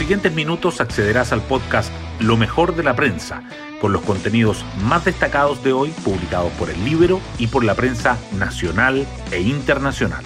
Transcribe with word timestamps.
siguientes 0.00 0.34
minutos 0.34 0.80
accederás 0.80 1.30
al 1.30 1.42
podcast 1.42 1.92
Lo 2.20 2.38
mejor 2.38 2.74
de 2.74 2.82
la 2.82 2.96
prensa, 2.96 3.42
con 3.82 3.92
los 3.92 4.00
contenidos 4.00 4.64
más 4.82 5.04
destacados 5.04 5.62
de 5.62 5.74
hoy 5.74 5.90
publicados 6.02 6.50
por 6.52 6.70
el 6.70 6.82
libro 6.86 7.20
y 7.38 7.48
por 7.48 7.64
la 7.64 7.74
prensa 7.74 8.16
nacional 8.38 9.06
e 9.30 9.42
internacional. 9.42 10.24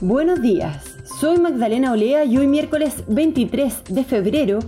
Buenos 0.00 0.40
días, 0.40 0.96
soy 1.20 1.38
Magdalena 1.38 1.92
Olea 1.92 2.24
y 2.24 2.38
hoy 2.38 2.46
miércoles 2.46 3.04
23 3.08 3.84
de 3.90 4.04
febrero 4.04 4.60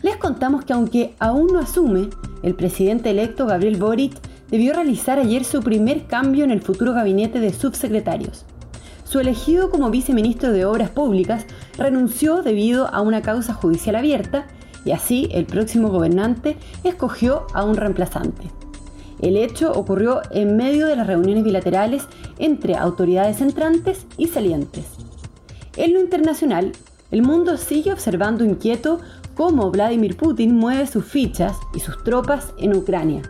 les 0.00 0.16
contamos 0.16 0.64
que 0.64 0.72
aunque 0.72 1.14
aún 1.18 1.48
no 1.52 1.58
asume, 1.58 2.08
el 2.42 2.54
presidente 2.54 3.10
electo 3.10 3.44
Gabriel 3.44 3.76
Boric 3.76 4.14
debió 4.50 4.72
realizar 4.72 5.18
ayer 5.18 5.44
su 5.44 5.60
primer 5.60 6.06
cambio 6.06 6.44
en 6.44 6.50
el 6.50 6.62
futuro 6.62 6.94
gabinete 6.94 7.40
de 7.40 7.52
subsecretarios. 7.52 8.46
Su 9.06 9.20
elegido 9.20 9.70
como 9.70 9.88
viceministro 9.90 10.52
de 10.52 10.64
Obras 10.64 10.90
Públicas 10.90 11.46
renunció 11.78 12.42
debido 12.42 12.88
a 12.88 13.02
una 13.02 13.22
causa 13.22 13.54
judicial 13.54 13.94
abierta 13.94 14.48
y 14.84 14.90
así 14.90 15.28
el 15.30 15.46
próximo 15.46 15.90
gobernante 15.90 16.56
escogió 16.82 17.46
a 17.54 17.64
un 17.64 17.76
reemplazante. 17.76 18.50
El 19.22 19.36
hecho 19.36 19.72
ocurrió 19.72 20.22
en 20.32 20.56
medio 20.56 20.88
de 20.88 20.96
las 20.96 21.06
reuniones 21.06 21.44
bilaterales 21.44 22.02
entre 22.38 22.74
autoridades 22.74 23.40
entrantes 23.40 24.06
y 24.16 24.26
salientes. 24.26 24.86
En 25.76 25.94
lo 25.94 26.00
internacional, 26.00 26.72
el 27.12 27.22
mundo 27.22 27.56
sigue 27.58 27.92
observando 27.92 28.44
inquieto 28.44 28.98
cómo 29.36 29.70
Vladimir 29.70 30.16
Putin 30.16 30.56
mueve 30.56 30.88
sus 30.88 31.04
fichas 31.04 31.56
y 31.74 31.78
sus 31.78 32.02
tropas 32.02 32.52
en 32.58 32.74
Ucrania. 32.74 33.22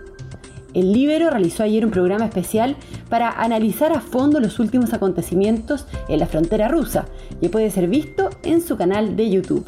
El 0.77 0.93
Libero 0.93 1.31
realizó 1.31 1.63
ayer 1.63 1.87
un 1.87 1.91
programa 1.91 2.27
especial 2.27 2.77
para 3.09 3.31
analizar 3.31 3.95
a 3.95 4.01
fondo 4.03 4.41
los 4.41 4.59
últimos 4.59 4.93
acontecimientos 4.93 5.87
en 6.07 6.19
la 6.19 6.27
frontera 6.27 6.69
rusa 6.69 7.07
y 7.41 7.49
puede 7.49 7.71
ser 7.71 7.89
visto 7.89 8.29
en 8.43 8.61
su 8.61 8.77
canal 8.77 9.17
de 9.17 9.31
YouTube. 9.31 9.67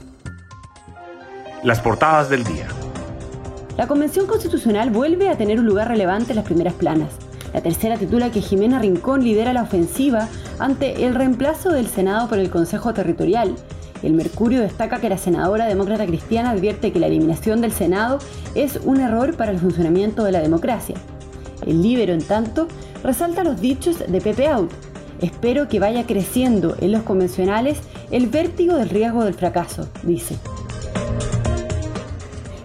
Las 1.63 1.81
portadas 1.81 2.29
del 2.29 2.45
día. 2.45 2.67
La 3.79 3.87
Convención 3.87 4.27
Constitucional 4.27 4.91
vuelve 4.91 5.31
a 5.31 5.39
tener 5.39 5.59
un 5.59 5.65
lugar 5.65 5.89
relevante 5.89 6.33
en 6.33 6.37
las 6.37 6.45
primeras 6.45 6.75
planas. 6.75 7.09
La 7.55 7.63
tercera 7.63 7.97
titula 7.97 8.31
que 8.31 8.43
Jimena 8.43 8.79
Rincón 8.79 9.25
lidera 9.25 9.55
la 9.55 9.63
ofensiva 9.63 10.29
ante 10.59 11.07
el 11.07 11.15
reemplazo 11.15 11.71
del 11.71 11.87
Senado 11.87 12.29
por 12.29 12.39
el 12.39 12.51
Consejo 12.51 12.93
Territorial 12.93 13.55
el 14.03 14.13
Mercurio 14.13 14.61
destaca 14.61 15.01
que 15.01 15.09
la 15.09 15.19
senadora 15.19 15.67
demócrata 15.67 16.07
cristiana 16.07 16.51
advierte 16.51 16.93
que 16.93 17.01
la 17.01 17.07
eliminación 17.07 17.61
del 17.61 17.73
Senado 17.73 18.19
es 18.55 18.79
un 18.85 19.01
error 19.01 19.37
para 19.37 19.53
el 19.53 19.59
funcionamiento 19.59 20.25
de 20.25 20.33
la 20.33 20.41
democracia. 20.41 20.97
El 21.67 21.83
Libero, 21.83 22.13
en 22.13 22.23
tanto, 22.23 22.69
resalta 23.03 23.45
los 23.45 23.61
dichos 23.61 23.99
de 24.07 24.21
Pepe 24.21 24.47
Out. 24.49 24.71
Espero 25.21 25.69
que 25.69 25.81
vaya 25.81 26.07
creciendo 26.07 26.77
en 26.81 26.93
los 26.93 27.03
convencionales 27.03 27.79
el 28.11 28.29
vértigo 28.29 28.77
del 28.77 28.89
riesgo 28.89 29.25
del 29.25 29.35
fracaso, 29.35 29.89
dice. 30.05 30.37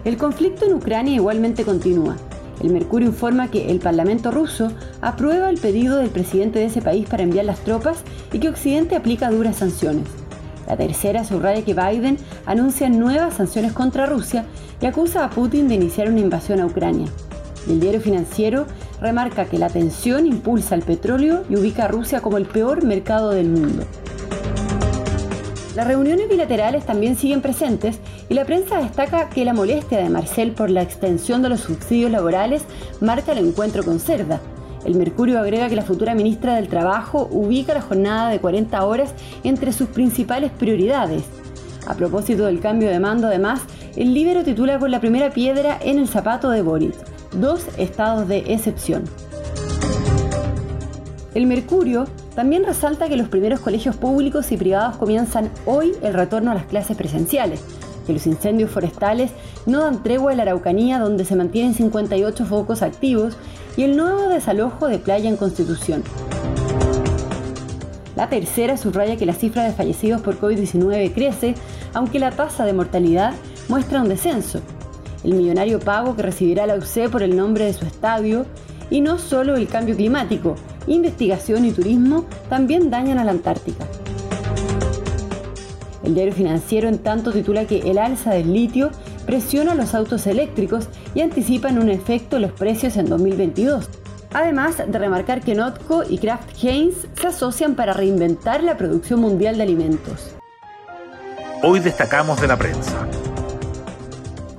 El 0.04 0.16
conflicto 0.16 0.66
en 0.66 0.74
Ucrania 0.74 1.14
igualmente 1.14 1.64
continúa. 1.64 2.16
El 2.62 2.70
Mercurio 2.72 3.08
informa 3.08 3.50
que 3.50 3.70
el 3.70 3.80
Parlamento 3.80 4.30
ruso 4.30 4.70
aprueba 5.00 5.50
el 5.50 5.58
pedido 5.58 5.96
del 5.96 6.10
presidente 6.10 6.60
de 6.60 6.66
ese 6.66 6.82
país 6.82 7.08
para 7.08 7.24
enviar 7.24 7.44
las 7.44 7.60
tropas 7.60 7.98
y 8.32 8.38
que 8.38 8.48
Occidente 8.48 8.94
aplica 8.94 9.30
duras 9.30 9.56
sanciones. 9.56 10.06
La 10.66 10.76
tercera 10.76 11.24
subraya 11.24 11.64
que 11.64 11.74
Biden 11.74 12.16
anuncia 12.46 12.88
nuevas 12.88 13.34
sanciones 13.34 13.72
contra 13.72 14.06
Rusia 14.06 14.44
y 14.80 14.86
acusa 14.86 15.24
a 15.24 15.30
Putin 15.30 15.68
de 15.68 15.74
iniciar 15.74 16.08
una 16.08 16.20
invasión 16.20 16.60
a 16.60 16.66
Ucrania. 16.66 17.08
El 17.68 17.80
diario 17.80 18.00
financiero 18.00 18.66
remarca 19.00 19.46
que 19.46 19.58
la 19.58 19.70
tensión 19.70 20.26
impulsa 20.26 20.74
el 20.74 20.82
petróleo 20.82 21.44
y 21.48 21.56
ubica 21.56 21.84
a 21.84 21.88
Rusia 21.88 22.20
como 22.20 22.36
el 22.36 22.46
peor 22.46 22.84
mercado 22.84 23.30
del 23.30 23.48
mundo. 23.48 23.84
Las 25.74 25.88
reuniones 25.88 26.28
bilaterales 26.28 26.86
también 26.86 27.16
siguen 27.16 27.42
presentes 27.42 27.98
y 28.28 28.34
la 28.34 28.44
prensa 28.44 28.78
destaca 28.78 29.28
que 29.28 29.44
la 29.44 29.54
molestia 29.54 29.98
de 29.98 30.08
Marcel 30.08 30.52
por 30.52 30.70
la 30.70 30.82
extensión 30.82 31.42
de 31.42 31.48
los 31.48 31.60
subsidios 31.60 32.12
laborales 32.12 32.62
marca 33.00 33.32
el 33.32 33.38
encuentro 33.38 33.82
con 33.82 33.98
Cerda, 33.98 34.40
el 34.84 34.96
Mercurio 34.96 35.38
agrega 35.38 35.68
que 35.68 35.76
la 35.76 35.82
futura 35.82 36.14
ministra 36.14 36.56
del 36.56 36.68
Trabajo 36.68 37.28
ubica 37.30 37.74
la 37.74 37.80
jornada 37.80 38.28
de 38.28 38.38
40 38.38 38.84
horas 38.84 39.14
entre 39.42 39.72
sus 39.72 39.88
principales 39.88 40.50
prioridades. 40.50 41.22
A 41.86 41.94
propósito 41.94 42.46
del 42.46 42.60
cambio 42.60 42.90
de 42.90 43.00
mando, 43.00 43.26
además, 43.26 43.62
el 43.96 44.14
Libero 44.14 44.42
titula 44.42 44.78
con 44.78 44.90
la 44.90 45.00
primera 45.00 45.30
piedra 45.30 45.78
en 45.82 45.98
el 45.98 46.08
zapato 46.08 46.50
de 46.50 46.62
Boris, 46.62 46.94
dos 47.32 47.66
estados 47.78 48.28
de 48.28 48.38
excepción. 48.52 49.04
El 51.34 51.46
Mercurio 51.46 52.06
también 52.34 52.64
resalta 52.64 53.08
que 53.08 53.16
los 53.16 53.28
primeros 53.28 53.60
colegios 53.60 53.96
públicos 53.96 54.52
y 54.52 54.56
privados 54.56 54.96
comienzan 54.96 55.50
hoy 55.66 55.92
el 56.02 56.14
retorno 56.14 56.50
a 56.50 56.54
las 56.54 56.66
clases 56.66 56.96
presenciales, 56.96 57.60
que 58.06 58.12
los 58.12 58.26
incendios 58.26 58.70
forestales 58.70 59.30
no 59.66 59.80
dan 59.80 60.02
tregua 60.02 60.32
en 60.32 60.38
la 60.38 60.42
Araucanía 60.44 60.98
donde 60.98 61.24
se 61.24 61.36
mantienen 61.36 61.74
58 61.74 62.44
focos 62.44 62.82
activos 62.82 63.36
y 63.76 63.82
el 63.82 63.96
nuevo 63.96 64.28
desalojo 64.28 64.88
de 64.88 64.98
playa 64.98 65.28
en 65.28 65.36
Constitución. 65.36 66.02
La 68.16 68.28
tercera 68.28 68.76
subraya 68.76 69.16
que 69.16 69.26
la 69.26 69.32
cifra 69.32 69.64
de 69.64 69.72
fallecidos 69.72 70.20
por 70.20 70.38
COVID-19 70.38 71.12
crece, 71.12 71.54
aunque 71.92 72.20
la 72.20 72.30
tasa 72.30 72.64
de 72.64 72.72
mortalidad 72.72 73.34
muestra 73.68 74.02
un 74.02 74.08
descenso. 74.08 74.60
El 75.24 75.34
millonario 75.34 75.80
pago 75.80 76.14
que 76.14 76.22
recibirá 76.22 76.66
la 76.66 76.76
UC 76.76 77.10
por 77.10 77.22
el 77.22 77.36
nombre 77.36 77.64
de 77.64 77.72
su 77.72 77.84
estadio 77.84 78.46
y 78.90 79.00
no 79.00 79.18
solo 79.18 79.56
el 79.56 79.66
cambio 79.66 79.96
climático, 79.96 80.54
investigación 80.86 81.64
y 81.64 81.72
turismo 81.72 82.26
también 82.48 82.90
dañan 82.90 83.18
a 83.18 83.24
la 83.24 83.32
Antártica. 83.32 83.86
El 86.04 86.14
diario 86.14 86.34
financiero 86.34 86.88
en 86.88 86.98
tanto 86.98 87.32
titula 87.32 87.64
que 87.64 87.78
el 87.78 87.98
alza 87.98 88.30
del 88.30 88.52
litio 88.52 88.90
presiona 89.26 89.74
los 89.74 89.94
autos 89.94 90.26
eléctricos 90.26 90.88
y 91.14 91.20
anticipan 91.20 91.78
un 91.78 91.88
efecto 91.88 92.36
en 92.36 92.42
los 92.42 92.52
precios 92.52 92.96
en 92.96 93.06
2022. 93.06 93.88
Además 94.32 94.78
de 94.86 94.98
remarcar 94.98 95.40
que 95.40 95.54
Notco 95.54 96.02
y 96.08 96.18
Kraft 96.18 96.50
Heinz 96.62 97.06
se 97.14 97.26
asocian 97.26 97.74
para 97.76 97.92
reinventar 97.92 98.62
la 98.62 98.76
producción 98.76 99.20
mundial 99.20 99.56
de 99.56 99.62
alimentos. 99.62 100.34
Hoy 101.62 101.80
destacamos 101.80 102.40
de 102.40 102.48
la 102.48 102.56
prensa. 102.56 103.08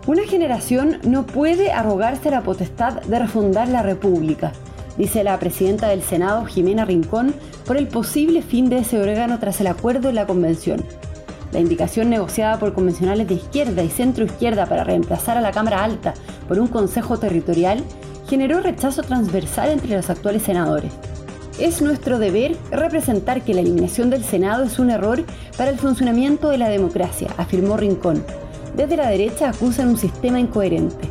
Una 0.08 0.24
generación 0.24 1.00
no 1.04 1.26
puede 1.26 1.72
arrogarse 1.72 2.32
la 2.32 2.42
potestad 2.42 3.02
de 3.02 3.20
refundar 3.20 3.68
la 3.68 3.82
República, 3.82 4.54
dice 4.98 5.24
la 5.24 5.38
presidenta 5.40 5.88
del 5.88 6.04
Senado, 6.04 6.46
Jimena 6.46 6.86
Rincón, 6.86 7.34
por 7.66 7.78
el 7.78 7.88
posible 7.88 8.42
fin 8.42 8.70
de 8.70 8.80
ese 8.80 9.02
órgano 9.02 9.40
tras 9.40 9.60
el 9.62 9.68
acuerdo 9.68 10.10
en 10.10 10.16
la 10.16 10.28
convención. 10.28 10.86
La 11.56 11.62
indicación 11.62 12.10
negociada 12.10 12.60
por 12.60 12.74
convencionales 12.74 13.30
de 13.30 13.36
izquierda 13.36 13.82
y 13.82 13.90
centro 13.90 14.26
izquierda 14.26 14.66
para 14.66 14.84
reemplazar 14.84 15.38
a 15.38 15.42
la 15.42 15.54
Cámara 15.54 15.86
Alta 15.86 16.14
por 16.50 16.60
un 16.60 16.68
Consejo 16.68 17.18
Territorial 17.18 17.82
generó 18.28 18.60
rechazo 18.60 19.04
transversal 19.04 19.70
entre 19.70 19.96
los 19.96 20.10
actuales 20.10 20.44
senadores. 20.44 20.92
Es 21.58 21.82
nuestro 21.82 22.20
deber 22.20 22.58
representar 22.72 23.42
que 23.42 23.54
la 23.54 23.62
eliminación 23.62 24.10
del 24.10 24.26
Senado 24.26 24.66
es 24.66 24.80
un 24.80 24.90
error 24.90 25.24
para 25.56 25.72
el 25.72 25.80
funcionamiento 25.80 26.50
de 26.50 26.58
la 26.58 26.68
democracia, 26.68 27.30
afirmó 27.38 27.78
Rincón. 27.78 28.22
Desde 28.76 28.98
la 28.98 29.08
derecha 29.08 29.48
acusan 29.48 29.88
un 29.88 29.98
sistema 29.98 30.42
incoherente. 30.42 31.08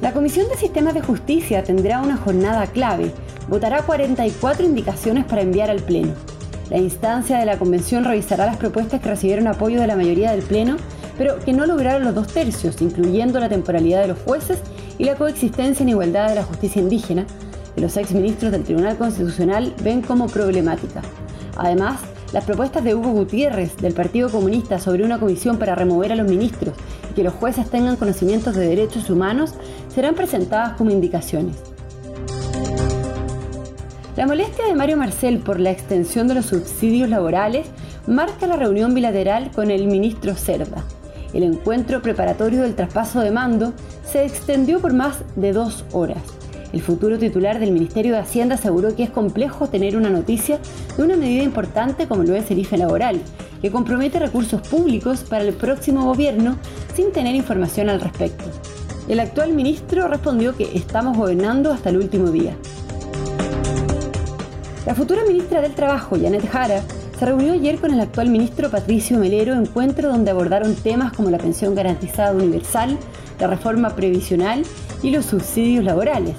La 0.00 0.12
Comisión 0.12 0.46
de 0.48 0.54
Sistemas 0.54 0.94
de 0.94 1.02
Justicia 1.02 1.64
tendrá 1.64 2.00
una 2.00 2.16
jornada 2.16 2.68
clave. 2.68 3.10
Votará 3.48 3.82
44 3.82 4.64
indicaciones 4.64 5.24
para 5.24 5.42
enviar 5.42 5.68
al 5.68 5.80
Pleno. 5.80 6.12
La 6.70 6.78
instancia 6.78 7.38
de 7.38 7.46
la 7.46 7.58
convención 7.58 8.04
revisará 8.04 8.46
las 8.46 8.56
propuestas 8.56 9.00
que 9.00 9.08
recibieron 9.08 9.48
apoyo 9.48 9.80
de 9.80 9.88
la 9.88 9.96
mayoría 9.96 10.30
del 10.30 10.42
Pleno, 10.42 10.76
pero 11.18 11.40
que 11.40 11.52
no 11.52 11.66
lograron 11.66 12.04
los 12.04 12.14
dos 12.14 12.28
tercios, 12.28 12.80
incluyendo 12.80 13.40
la 13.40 13.48
temporalidad 13.48 14.02
de 14.02 14.08
los 14.08 14.20
jueces 14.20 14.60
y 14.96 15.04
la 15.04 15.16
coexistencia 15.16 15.82
en 15.82 15.88
igualdad 15.88 16.28
de 16.28 16.36
la 16.36 16.44
justicia 16.44 16.80
indígena, 16.80 17.26
que 17.74 17.80
los 17.80 17.96
exministros 17.96 18.52
del 18.52 18.62
Tribunal 18.62 18.96
Constitucional 18.96 19.74
ven 19.82 20.00
como 20.00 20.28
problemática. 20.28 21.02
Además, 21.56 21.98
las 22.32 22.44
propuestas 22.44 22.84
de 22.84 22.94
Hugo 22.94 23.10
Gutiérrez 23.10 23.76
del 23.78 23.92
Partido 23.92 24.30
Comunista 24.30 24.78
sobre 24.78 25.04
una 25.04 25.18
comisión 25.18 25.58
para 25.58 25.74
remover 25.74 26.12
a 26.12 26.16
los 26.16 26.28
ministros 26.28 26.76
y 27.10 27.14
que 27.14 27.24
los 27.24 27.34
jueces 27.34 27.68
tengan 27.68 27.96
conocimientos 27.96 28.54
de 28.54 28.68
derechos 28.68 29.10
humanos 29.10 29.54
serán 29.92 30.14
presentadas 30.14 30.76
como 30.76 30.92
indicaciones. 30.92 31.69
La 34.20 34.26
molestia 34.26 34.66
de 34.66 34.74
Mario 34.74 34.98
Marcel 34.98 35.38
por 35.38 35.58
la 35.58 35.70
extensión 35.70 36.28
de 36.28 36.34
los 36.34 36.44
subsidios 36.44 37.08
laborales 37.08 37.68
marca 38.06 38.46
la 38.46 38.56
reunión 38.56 38.92
bilateral 38.92 39.50
con 39.50 39.70
el 39.70 39.86
ministro 39.86 40.34
Cerda. 40.34 40.84
El 41.32 41.42
encuentro 41.42 42.02
preparatorio 42.02 42.60
del 42.60 42.74
traspaso 42.74 43.20
de 43.20 43.30
mando 43.30 43.72
se 44.04 44.26
extendió 44.26 44.78
por 44.78 44.92
más 44.92 45.24
de 45.36 45.54
dos 45.54 45.86
horas. 45.92 46.18
El 46.74 46.82
futuro 46.82 47.18
titular 47.18 47.60
del 47.60 47.72
Ministerio 47.72 48.12
de 48.12 48.18
Hacienda 48.18 48.56
aseguró 48.56 48.94
que 48.94 49.04
es 49.04 49.10
complejo 49.10 49.68
tener 49.68 49.96
una 49.96 50.10
noticia 50.10 50.58
de 50.98 51.02
una 51.02 51.16
medida 51.16 51.42
importante 51.42 52.06
como 52.06 52.22
lo 52.22 52.34
es 52.34 52.50
el 52.50 52.58
IFE 52.58 52.76
laboral, 52.76 53.22
que 53.62 53.70
compromete 53.70 54.18
recursos 54.18 54.60
públicos 54.60 55.20
para 55.20 55.44
el 55.44 55.54
próximo 55.54 56.04
gobierno 56.04 56.58
sin 56.94 57.10
tener 57.10 57.34
información 57.34 57.88
al 57.88 58.02
respecto. 58.02 58.44
El 59.08 59.18
actual 59.18 59.54
ministro 59.54 60.08
respondió 60.08 60.54
que 60.54 60.76
estamos 60.76 61.16
gobernando 61.16 61.72
hasta 61.72 61.88
el 61.88 61.96
último 61.96 62.30
día. 62.30 62.54
La 64.86 64.94
futura 64.94 65.24
ministra 65.24 65.60
del 65.60 65.74
Trabajo, 65.74 66.16
Janet 66.20 66.48
Jara, 66.50 66.82
se 67.18 67.26
reunió 67.26 67.52
ayer 67.52 67.78
con 67.78 67.92
el 67.92 68.00
actual 68.00 68.30
ministro 68.30 68.70
Patricio 68.70 69.18
Melero, 69.18 69.52
encuentro 69.52 70.08
donde 70.08 70.30
abordaron 70.30 70.74
temas 70.74 71.12
como 71.12 71.28
la 71.28 71.36
pensión 71.36 71.74
garantizada 71.74 72.32
universal, 72.32 72.96
la 73.38 73.46
reforma 73.46 73.90
previsional 73.94 74.64
y 75.02 75.10
los 75.10 75.26
subsidios 75.26 75.84
laborales. 75.84 76.34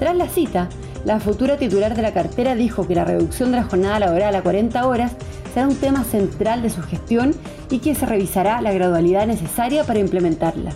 Tras 0.00 0.16
la 0.16 0.28
cita, 0.28 0.68
la 1.04 1.20
futura 1.20 1.58
titular 1.58 1.94
de 1.94 2.02
la 2.02 2.12
cartera 2.12 2.56
dijo 2.56 2.88
que 2.88 2.96
la 2.96 3.04
reducción 3.04 3.52
de 3.52 3.58
la 3.58 3.64
jornada 3.64 4.00
laboral 4.00 4.34
a 4.34 4.42
40 4.42 4.84
horas 4.84 5.12
será 5.54 5.68
un 5.68 5.76
tema 5.76 6.02
central 6.02 6.62
de 6.62 6.70
su 6.70 6.82
gestión 6.82 7.36
y 7.70 7.78
que 7.78 7.94
se 7.94 8.04
revisará 8.04 8.60
la 8.62 8.72
gradualidad 8.72 9.28
necesaria 9.28 9.84
para 9.84 10.00
implementarla. 10.00 10.72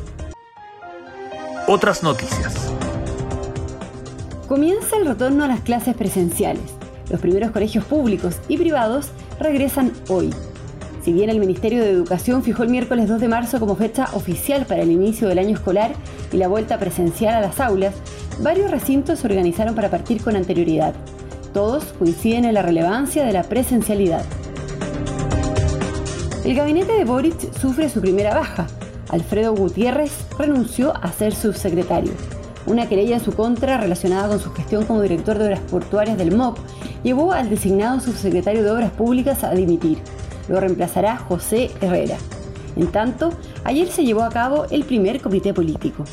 Otras 1.67 2.05
noticias. 2.05 2.55
Comienza 4.47 4.97
el 4.97 5.07
retorno 5.07 5.43
a 5.43 5.49
las 5.49 5.61
clases 5.61 5.97
presenciales. 5.97 6.80
Los 7.11 7.21
primeros 7.21 7.51
colegios 7.51 7.85
públicos 7.85 8.37
y 8.49 8.57
privados 8.57 9.09
regresan 9.41 9.93
hoy. 10.09 10.31
Si 11.05 11.13
bien 11.13 11.31
el 11.31 11.41
Ministerio 11.41 11.83
de 11.83 11.91
Educación 11.91 12.43
fijó 12.43 12.63
el 12.63 12.69
miércoles 12.69 13.09
2 13.09 13.21
de 13.21 13.29
marzo 13.29 13.59
como 13.59 13.75
fecha 13.75 14.09
oficial 14.13 14.67
para 14.67 14.83
el 14.83 14.91
inicio 14.91 15.29
del 15.29 15.39
año 15.39 15.55
escolar 15.55 15.93
y 16.31 16.37
la 16.37 16.47
vuelta 16.47 16.79
presencial 16.79 17.35
a 17.35 17.41
las 17.41 17.59
aulas, 17.59 17.95
varios 18.41 18.71
recintos 18.71 19.19
se 19.19 19.27
organizaron 19.27 19.75
para 19.75 19.91
partir 19.91 20.23
con 20.23 20.37
anterioridad. 20.37 20.95
Todos 21.53 21.85
coinciden 21.99 22.45
en 22.45 22.55
la 22.55 22.63
relevancia 22.63 23.25
de 23.25 23.33
la 23.33 23.43
presencialidad. 23.43 24.25
El 26.45 26.55
gabinete 26.55 26.93
de 26.93 27.05
Boric 27.05 27.53
sufre 27.59 27.89
su 27.89 28.01
primera 28.01 28.35
baja. 28.35 28.67
Alfredo 29.09 29.55
Gutiérrez 29.55 30.13
renunció 30.39 30.95
a 30.97 31.11
ser 31.13 31.35
subsecretario. 31.35 32.13
Una 32.67 32.89
querella 32.89 33.17
en 33.17 33.25
su 33.25 33.33
contra 33.33 33.79
relacionada 33.79 34.29
con 34.29 34.39
su 34.39 34.53
gestión 34.53 34.85
como 34.85 35.03
director 35.03 35.39
de 35.39 35.47
obras 35.47 35.61
portuarias 35.61 36.17
del 36.19 36.37
MOP 36.37 36.59
llevó 37.03 37.33
al 37.33 37.49
designado 37.49 38.01
subsecretario 38.01 38.63
de 38.63 38.71
Obras 38.71 38.93
Públicas 38.93 39.45
a 39.45 39.53
dimitir. 39.53 39.99
Lo 40.49 40.61
reemplazará 40.61 41.17
José 41.17 41.71
Herrera. 41.81 42.17
En 42.77 42.89
tanto, 42.89 43.31
ayer 43.65 43.89
se 43.89 44.05
llevó 44.05 44.23
a 44.23 44.31
cabo 44.31 44.67
el 44.71 44.85
primer 44.85 45.21
comité 45.21 45.53
político. 45.53 46.05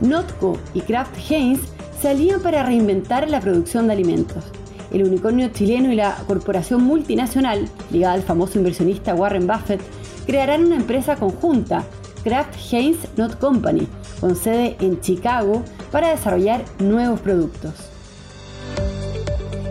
Notco 0.00 0.58
y 0.74 0.80
Kraft 0.80 1.16
Heinz 1.28 1.60
se 2.00 2.08
alían 2.08 2.40
para 2.40 2.62
reinventar 2.62 3.28
la 3.28 3.40
producción 3.40 3.86
de 3.86 3.94
alimentos. 3.94 4.44
El 4.92 5.04
unicornio 5.04 5.48
chileno 5.48 5.92
y 5.92 5.96
la 5.96 6.16
corporación 6.26 6.82
multinacional, 6.82 7.68
ligada 7.90 8.14
al 8.14 8.22
famoso 8.22 8.58
inversionista 8.58 9.14
Warren 9.14 9.46
Buffett, 9.46 9.80
crearán 10.26 10.66
una 10.66 10.76
empresa 10.76 11.16
conjunta, 11.16 11.84
Kraft 12.22 12.54
Heinz 12.70 12.98
Not 13.16 13.38
Company, 13.38 13.86
con 14.20 14.36
sede 14.36 14.76
en 14.80 15.00
Chicago, 15.00 15.62
para 15.90 16.10
desarrollar 16.10 16.64
nuevos 16.78 17.20
productos. 17.20 17.97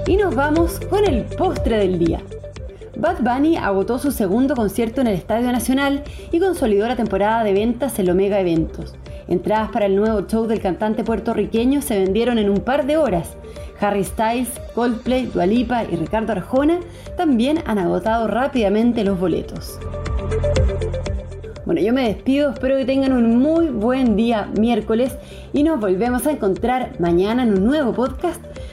Y 0.07 0.15
nos 0.15 0.33
vamos 0.35 0.79
con 0.89 1.03
el 1.03 1.23
postre 1.23 1.79
del 1.79 1.99
día. 1.99 2.21
Bad 2.95 3.17
Bunny 3.19 3.57
agotó 3.57 3.99
su 3.99 4.11
segundo 4.11 4.55
concierto 4.55 5.01
en 5.01 5.07
el 5.07 5.15
Estadio 5.15 5.51
Nacional 5.51 6.01
y 6.31 6.39
consolidó 6.39 6.87
la 6.87 6.95
temporada 6.95 7.43
de 7.43 7.51
ventas 7.51 7.99
en 7.99 8.09
Omega 8.09 8.39
Eventos. 8.39 8.95
Entradas 9.27 9.69
para 9.69 9.85
el 9.85 9.97
nuevo 9.97 10.25
show 10.25 10.47
del 10.47 10.61
cantante 10.61 11.03
puertorriqueño 11.03 11.81
se 11.81 11.99
vendieron 11.99 12.37
en 12.37 12.49
un 12.49 12.61
par 12.61 12.85
de 12.85 12.95
horas. 12.95 13.35
Harry 13.81 14.05
Styles, 14.05 14.49
Coldplay, 14.73 15.25
Dualipa 15.25 15.83
y 15.83 15.97
Ricardo 15.97 16.31
Arjona 16.31 16.79
también 17.17 17.59
han 17.65 17.77
agotado 17.77 18.27
rápidamente 18.27 19.03
los 19.03 19.19
boletos. 19.19 19.77
Bueno, 21.65 21.81
yo 21.81 21.91
me 21.91 22.07
despido, 22.07 22.51
espero 22.51 22.77
que 22.77 22.85
tengan 22.85 23.11
un 23.11 23.39
muy 23.39 23.67
buen 23.67 24.15
día 24.15 24.49
miércoles 24.57 25.17
y 25.51 25.63
nos 25.63 25.81
volvemos 25.81 26.25
a 26.25 26.31
encontrar 26.31 26.93
mañana 26.97 27.43
en 27.43 27.55
un 27.55 27.65
nuevo 27.65 27.91
podcast, 27.91 28.41